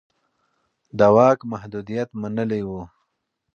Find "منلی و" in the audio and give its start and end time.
2.21-2.69